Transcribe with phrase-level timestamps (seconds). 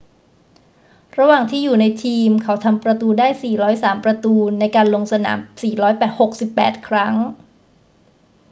[1.19, 3.27] ระหว่างที่อยู่ในทีม เขาทำประตูได้
[3.67, 5.39] 403 ประตูในการลงสนาม
[6.13, 7.15] 468 ครั้ง